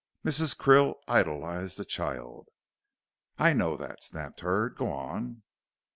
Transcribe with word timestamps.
Mrs. 0.25 0.57
Krill 0.57 0.95
idolized 1.07 1.77
the 1.77 1.85
child." 1.85 2.47
"I 3.37 3.53
know 3.53 3.77
that," 3.77 4.01
snapped 4.01 4.39
Hurd. 4.39 4.75
"Go 4.75 4.91
on." 4.91 5.43